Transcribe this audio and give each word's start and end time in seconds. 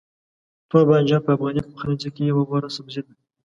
توربانجان 0.69 1.21
په 1.25 1.31
افغاني 1.35 1.61
پخلنځي 1.69 2.09
کې 2.15 2.23
یو 2.29 2.39
غوره 2.49 2.69
سبزی 2.77 3.01
دی. 3.05 3.13